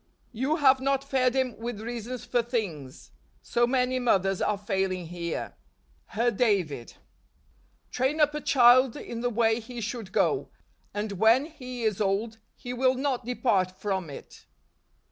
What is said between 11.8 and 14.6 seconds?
is old, he will not depart from it.